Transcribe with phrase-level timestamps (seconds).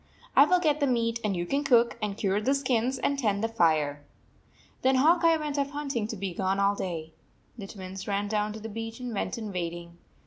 [0.35, 3.43] I will get the meat, and you can cook, and cure the skins, and tend
[3.43, 4.03] the fire."
[4.81, 7.13] Then Hawk Eye went off hunting, to be gone all day.
[7.55, 9.99] The Twins ran down to the beach and went in wading.